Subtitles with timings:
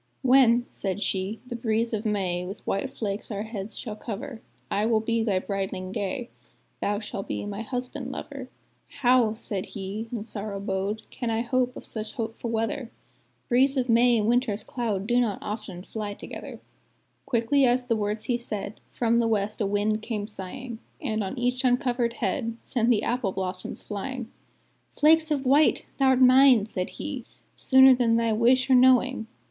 [0.23, 4.83] "When," said she, "the breeze of May With white flakes our heads shall cover, I
[4.87, 6.31] will be thy brideling gay
[6.79, 8.49] Thou shall be my husband lover."
[9.01, 12.89] "How," said he, in sorrow bowed, "Can I hope such hopeful weather?
[13.47, 16.59] Breeze of May and Winter's cloud Do not often fly together."
[17.27, 21.37] Quickly as the words he said, From the west a wind came sighing, And on
[21.37, 24.31] each uncovered head Sent the apple blossoms flying;
[24.97, 27.23] "'Flakes of white!' thou'rt mine," said he,
[27.55, 29.27] "Sooner than thy wish or knowing!"